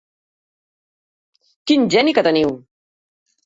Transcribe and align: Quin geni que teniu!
Quin 1.67 1.87
geni 1.97 2.17
que 2.19 2.27
teniu! 2.33 2.59